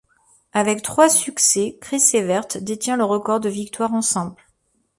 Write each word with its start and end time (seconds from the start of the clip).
Avec 0.51 0.81
trois 0.81 1.09
succès, 1.09 1.77
Chris 1.79 2.01
Evert 2.13 2.47
détient 2.59 2.97
le 2.97 3.03
record 3.03 3.39
de 3.39 3.49
victoires 3.49 3.93
en 3.93 4.01
simple. 4.01 4.41